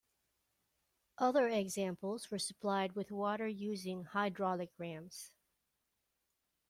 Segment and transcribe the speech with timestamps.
[1.19, 5.29] Other examples were supplied with water using hydraulic rams.